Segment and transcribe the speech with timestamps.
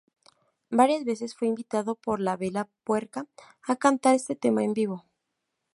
[0.71, 3.27] Varias veces fue invitado por La Vela Puerca
[3.61, 5.05] a cantar este tema en vivo.